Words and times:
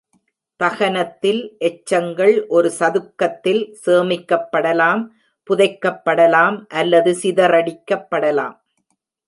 தகனத்தில், 0.59 1.41
எச்சங்கள் 1.59 2.33
ஒரு 2.47 2.69
சதுக்கத்தில் 2.79 3.61
சேமிக்கப்படலாம், 3.83 5.03
புதைக்கப்படலாம் 5.49 6.57
அல்லது 6.81 7.13
சிதறடிக்கப்படலாம். 7.23 8.57